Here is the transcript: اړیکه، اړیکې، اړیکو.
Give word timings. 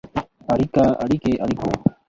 اړیکه، 0.53 0.83
اړیکې، 1.03 1.31
اړیکو. 1.43 1.69